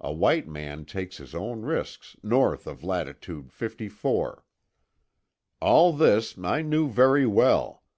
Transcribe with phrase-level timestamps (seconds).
[0.00, 4.42] A white man takes his own risks north of latitude 54.
[5.60, 7.82] "All this I knew very well.